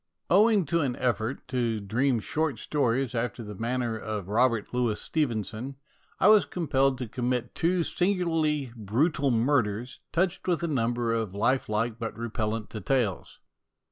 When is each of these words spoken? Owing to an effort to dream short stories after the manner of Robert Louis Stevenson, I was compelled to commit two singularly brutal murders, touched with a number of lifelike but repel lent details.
Owing 0.31 0.65
to 0.65 0.81
an 0.81 0.95
effort 0.95 1.47
to 1.49 1.79
dream 1.79 2.17
short 2.19 2.57
stories 2.57 3.13
after 3.13 3.43
the 3.43 3.53
manner 3.53 3.95
of 3.99 4.29
Robert 4.29 4.73
Louis 4.73 4.99
Stevenson, 4.99 5.75
I 6.19 6.27
was 6.27 6.43
compelled 6.43 6.97
to 6.97 7.07
commit 7.07 7.53
two 7.53 7.83
singularly 7.83 8.71
brutal 8.75 9.29
murders, 9.29 9.99
touched 10.11 10.47
with 10.47 10.63
a 10.63 10.67
number 10.67 11.13
of 11.13 11.35
lifelike 11.35 11.99
but 11.99 12.17
repel 12.17 12.47
lent 12.47 12.69
details. 12.69 13.41